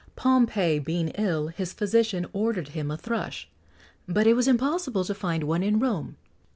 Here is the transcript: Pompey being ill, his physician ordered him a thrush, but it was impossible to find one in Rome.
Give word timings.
Pompey 0.15 0.79
being 0.79 1.09
ill, 1.09 1.49
his 1.49 1.73
physician 1.73 2.25
ordered 2.33 2.69
him 2.69 2.89
a 2.89 2.97
thrush, 2.97 3.47
but 4.07 4.25
it 4.25 4.33
was 4.33 4.47
impossible 4.47 5.03
to 5.05 5.13
find 5.13 5.43
one 5.43 5.61
in 5.61 5.77
Rome. 5.77 6.17